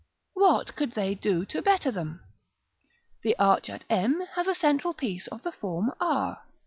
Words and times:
What 0.33 0.75
could 0.75 0.93
they 0.93 1.13
do 1.13 1.45
to 1.45 1.61
better 1.61 1.91
them? 1.91 2.21
The 3.21 3.37
arch 3.37 3.69
at 3.69 3.85
m 3.87 4.23
has 4.35 4.47
a 4.47 4.55
central 4.55 4.95
piece 4.95 5.27
of 5.27 5.43
the 5.43 5.51
form 5.51 5.91
r. 6.01 6.41